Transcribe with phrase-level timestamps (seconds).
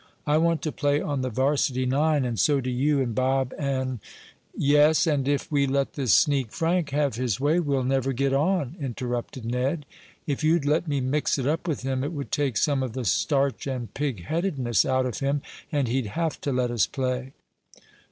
[0.25, 3.99] I want to play on the varsity nine and so do you and Bob, and"
[4.57, 8.75] "Yes, and if we let this sneak Frank have his way we'll never get on,"
[8.81, 9.85] interrupted Ned.
[10.25, 13.05] "If you'd let me mix it up with him it would take some of the
[13.05, 17.33] starch and pig headedness out of him, and he'd have to let us play."